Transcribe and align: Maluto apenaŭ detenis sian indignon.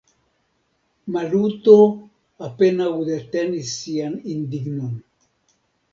Maluto 1.15 1.75
apenaŭ 2.47 2.89
detenis 3.11 3.77
sian 3.83 4.19
indignon. 4.37 4.93